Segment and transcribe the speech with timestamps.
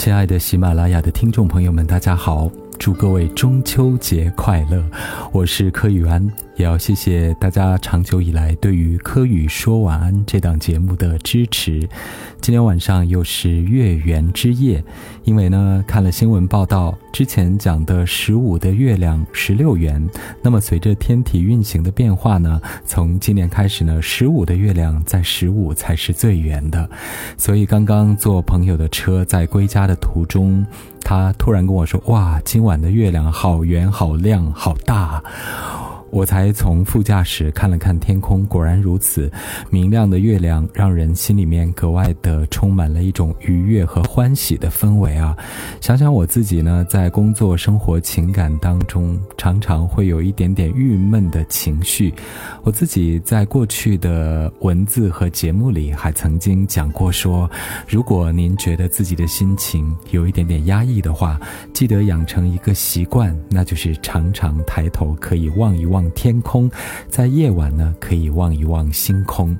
[0.00, 2.50] 亲爱的喜马拉雅的听众朋友们，大家好。
[2.80, 4.82] 祝各位中秋节快乐！
[5.32, 6.26] 我是柯宇安，
[6.56, 11.86] 也要谢谢大家长久以来对于《柯宇说晚安》这档节目的支持。
[12.40, 14.82] 今天晚上又是月圆之夜，
[15.24, 20.02] 因为呢看了新闻报道，之前讲的十五的月亮十六圆，
[20.40, 26.88] 那么随着天体运行的变化呢，从今年开始呢，十五的月亮在十五才是最圆的。
[27.36, 30.66] 所以刚刚坐朋友的车在归家的途中。
[31.10, 35.20] 他突然跟我说：“哇，今晚的月亮好圆、好亮、好大。”
[36.10, 39.30] 我才从副驾驶看了看天空，果然如此，
[39.70, 45.36] 明亮的月亮让人心里面格外的充满了一种愉悦和欢喜的氛围啊！
[45.80, 52.12] 想想我自己呢，在工作、生活、情感当中，常常会有一点点郁闷的情绪。
[52.64, 57.48] 我自己在过去的文字和节目里还曾经讲过，说
[57.86, 61.40] 如果您觉得自己的心情有一点点压抑的话，
[61.72, 65.99] 记得养成一个习惯，那就是常常抬头可以望一望。
[66.00, 66.70] 望天空，
[67.10, 69.54] 在夜晚呢，可以望一望星空。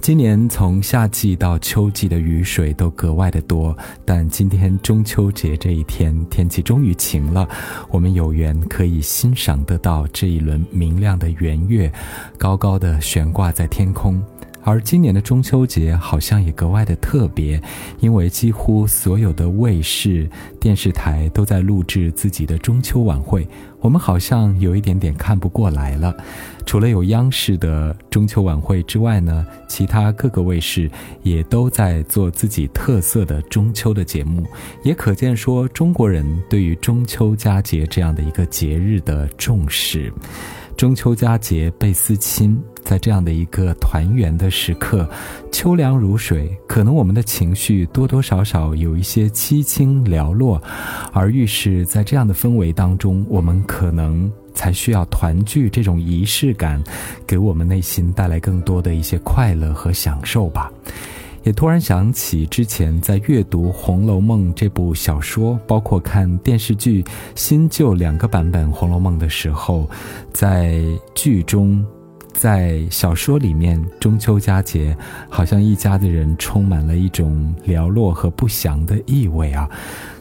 [0.00, 7.48] 今年从夏季到秋季的雨水都格外的多，但今天中秋节这一天，天气终于晴了，
[7.90, 11.92] 我们有缘可以欣赏得到这一轮明亮的圆月，
[12.36, 14.20] 高高的悬挂在天空。
[14.64, 17.60] 而今年的中秋节好像也格外的特别，
[18.00, 20.28] 因为几乎所有的卫视、
[20.60, 23.46] 电视台都在录制自己的中秋晚会，
[23.80, 26.14] 我们好像有一点点看不过来了。
[26.64, 30.88] 除了有央视的中秋晚会之外呢，其他各个卫视
[31.24, 34.46] 也都在做自己特色的中秋的节目，
[34.84, 40.12] 也可见说中国人对于中秋佳节这样的一个节日的重视。
[40.76, 45.08] 中秋佳节倍思亲，在这样的一个团圆的时刻，
[45.50, 50.60] 秋凉如水，可能我们的情绪多多少少有一些凄清寥落，
[51.12, 56.82] 而愈是在这样的氛围当中，我们可能才需要团聚这种仪式感，
[57.26, 60.70] 给我们内心带来更多的一些快乐和享受吧。
[61.44, 67.04] 也突然想起之前在阅读《红楼梦》这部小说，包括看电视剧
[67.34, 69.88] 新旧两个版本《红楼梦》的时候，
[70.32, 70.80] 在
[71.14, 71.84] 剧中。
[72.32, 74.96] 在小说里面，中秋佳节
[75.28, 79.68] 好像一家的人充满了一种寥落和不祥的意味啊，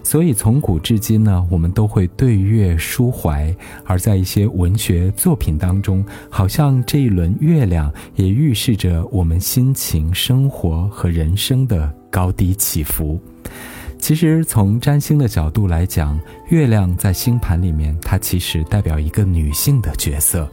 [0.04, 3.56] 所以从古至今呢，我们都会对月抒怀，
[3.86, 13.20] 而在一些文学作品当中，好像这一轮月亮也预示着我们心情、生活和人生的高低起伏。
[14.02, 16.20] 其实从占星的角度来讲，
[16.50, 20.50] 月亮在星盘里面，它其实代表一个女性的角色。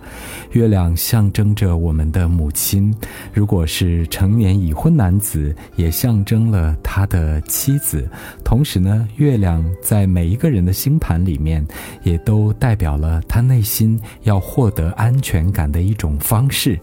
[0.53, 2.95] 月亮象征着我们的母亲，
[3.33, 8.07] 如果是成年已婚男子，也象征了他的妻子。
[8.45, 11.67] 同时呢，月亮在每一个人的星盘里面，
[12.03, 16.79] 也都代表了他内心要获得安全感的一种方式。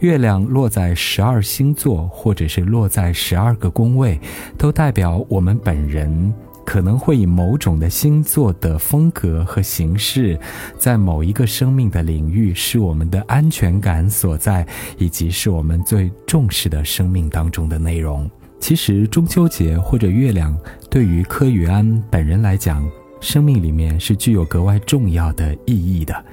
[0.00, 4.18] 月亮落在十二星座，或者是落在十二个宫位，
[4.56, 6.32] 都代表我们本人
[6.64, 10.38] 可能会以某种的星座的风格和形式，
[10.78, 14.66] 在某一个生命的领域是我们的安全感所在，
[14.96, 18.30] 以及是我们最重视的生命当中的内容。
[18.58, 20.56] 其实中秋节或者月亮，
[20.90, 22.99] 对于柯宇安本人来讲。
[23.20, 26.24] 生命里面是具有格外重要的意义的，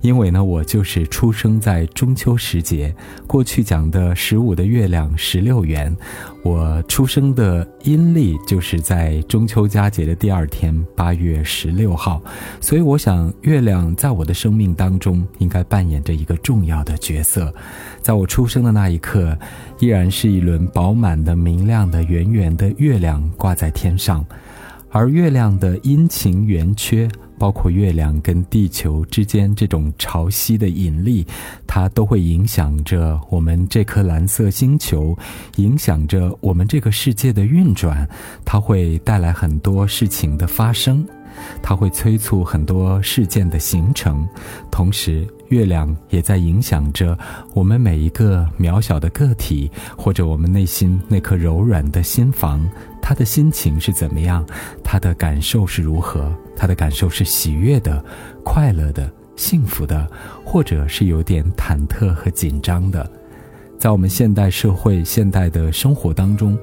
[0.00, 2.94] 因为呢，我就是出生在中秋时节。
[3.26, 5.94] 过去讲的十五的月亮十六圆，
[6.42, 12.22] 我出生的阴历就是在中秋佳节的第二天，八月十六号。
[12.60, 17.52] 所以，我想月亮在我的生命当中应该扮演着一个重要的角色。
[18.02, 19.36] 在我出生的那一刻，
[19.80, 24.24] 依然是一轮饱满的、明亮的、圆圆的月亮挂在天上。
[24.94, 31.26] 而月亮的阴晴圆缺，包括月亮跟地球之间这种潮汐的引力，
[31.66, 35.18] 它都会影响着我们这颗蓝色星球，
[35.56, 38.08] 影响着我们这个世界的运转，
[38.44, 41.04] 它会带来很多事情的发生。
[41.60, 44.24] 它会催促很多事件的形成，
[44.70, 47.18] 同时，月亮也在影响着
[47.52, 52.64] 我们每一个渺小的个体，或者我们内心那颗柔软的心房，
[53.06, 54.42] 他的心情是怎么样，
[54.82, 58.02] 他的感受是如何，他的感受是喜悦的、
[58.42, 60.10] 快乐的、幸福的，
[60.42, 63.06] 或者是有点忐忑和紧张的。
[63.78, 66.58] 在我们现代社会、现代的生活当中。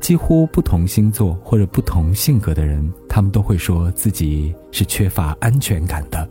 [0.00, 6.28] 几乎不同星座或者不同性格的人，他们都会说自己是缺乏安全感的。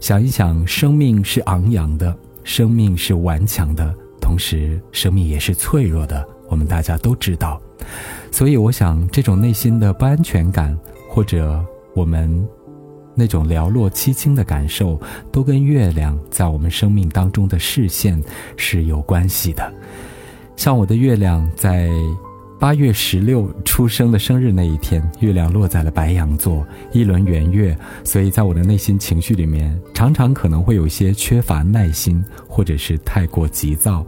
[0.00, 2.12] 想一想，生命是昂扬的，
[2.42, 6.28] 生命是顽强的，同时生命也是脆弱的。
[6.48, 7.60] 我们大家都知道，
[8.30, 10.76] 所以我想，这种内心的不安全感，
[11.08, 11.64] 或者
[11.94, 12.46] 我们
[13.14, 15.00] 那种寥落凄清的感受，
[15.30, 18.22] 都跟月亮在我们生命当中的视线
[18.56, 19.72] 是有关系的。
[20.56, 21.88] 像我的月亮在。
[22.60, 34.04] 八月十六出生的生日那一天，月亮落在了白羊座，一轮圆月，所以在我的内心情绪里面，常常可能会有些缺乏耐心，或者是太过急躁。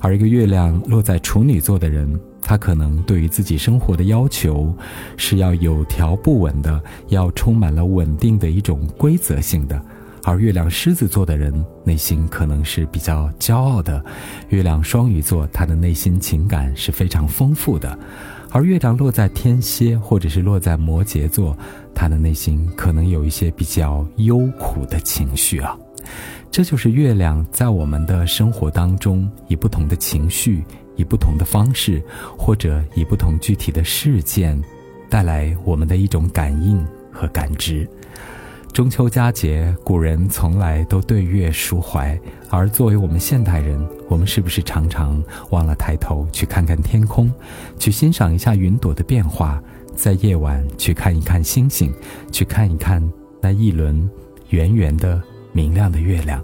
[0.00, 4.74] 而一个月亮落在处女座的人，他可能对于自己生活的要求，
[5.16, 9.80] 是要有条不紊的，要充满了稳定的一种规则性的。
[10.22, 11.52] 而月亮狮子座的人
[11.82, 14.02] 内心可能是比较骄傲的，
[14.48, 17.98] 月亮双鱼座他的内心情感是非常丰富的，
[18.50, 21.56] 而月亮落在天蝎或者是落在摩羯座，
[21.94, 25.76] 他的内心可能有一些比较忧苦的情绪啊。
[26.50, 30.64] 这就是月亮在我们的生活当中以不同的情绪、
[30.96, 32.02] 以不同的方式，
[32.36, 34.60] 或者以不同具体的事件，
[35.08, 37.88] 带来我们的一种感应和感知。
[38.72, 42.18] 中秋佳节，古人从来都对月抒怀，
[42.50, 47.32] 而作为我们现代人，我们是不是常常忘了抬头去看看天空，
[47.78, 49.62] 去欣赏一下云朵的变化，
[49.94, 51.92] 在夜晚去看一看星星，
[52.32, 53.02] 去看一看
[53.40, 54.08] 那一轮
[54.50, 55.20] 圆圆的
[55.52, 56.42] 明亮的月亮？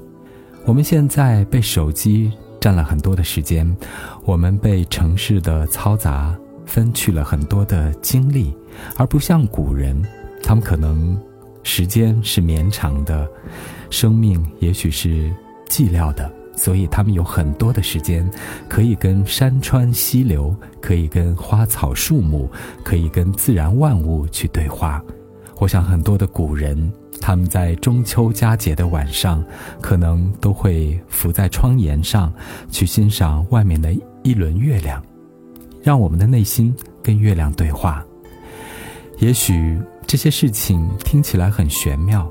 [0.64, 3.76] 我们现在被手机占了很多的时间，
[4.24, 8.54] 我们被城市的嘈杂分去了很多的精力，
[8.96, 10.02] 而不像古人，
[10.42, 11.18] 他们可能。
[11.68, 13.28] 时间是绵长的，
[13.90, 15.28] 生命也许是
[15.68, 18.24] 寂寥的，所以他们有很多的时间，
[18.68, 22.48] 可以跟山川溪流，可以跟花草树木，
[22.84, 25.02] 可以跟自然万物去对话。
[25.58, 26.92] 我想很多的古人，
[27.26, 29.44] 他们在中秋佳节的晚上，
[29.80, 32.32] 可能都会伏在窗沿上，
[32.70, 33.92] 去欣赏外面的
[34.22, 35.02] 一轮月亮，
[35.82, 38.00] 让我们的内心跟月亮对话。
[39.18, 39.76] 也许。
[40.06, 42.30] 这些事情听起来很玄妙，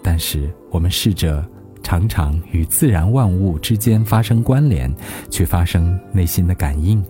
[0.00, 1.44] 但是我们试着
[1.82, 4.88] 常常与自然万物之间发生关联，
[5.28, 7.04] 去发生内心的感应。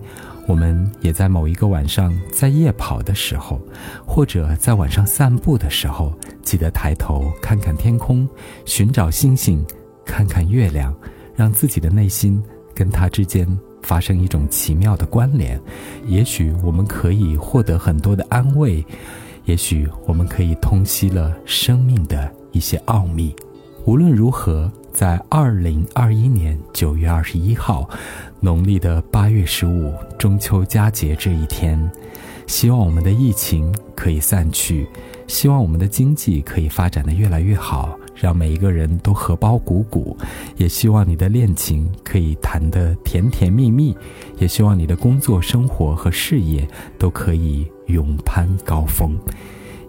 [0.47, 3.59] 我们也在某一个晚上，在夜跑的时候，
[4.05, 8.27] 或者在晚上散步的时候，记得抬头看看天空，
[8.65, 9.63] 寻找星星，
[10.05, 10.95] 看看月亮，
[11.35, 12.41] 让自己的内心
[12.73, 13.45] 跟它之间
[13.83, 15.61] 发生一种奇妙的关联。
[16.05, 18.83] 也许我们可以获得很多的安慰。
[19.43, 23.35] 也许我们可以通析了生命的一些奥秘。
[23.87, 27.89] 无论如何，在二零二一年九月二十一号，
[28.41, 31.89] 农历的八月十五中秋佳节这一天，
[32.47, 34.85] 希望我们的疫情可以散去，
[35.27, 37.97] 希望我们的经济可以发展的越来越好。
[38.13, 40.17] 让每一个人都荷包鼓鼓，
[40.57, 43.95] 也希望你的恋情可以谈得甜甜蜜蜜，
[44.37, 46.67] 也希望你的工作、生活和事业
[46.97, 49.17] 都可以勇攀高峰。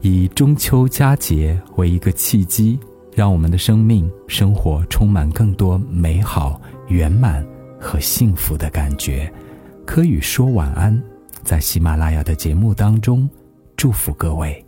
[0.03, 2.79] 以中秋佳节为一个契机，
[3.19, 7.45] 让我们的生命、生活充满更多美好、圆满
[7.81, 9.29] 和幸福的感觉。
[9.85, 11.03] 柯宇说晚安，
[11.43, 13.29] 在喜马拉雅的节目当中，
[13.77, 14.65] 祝福各位。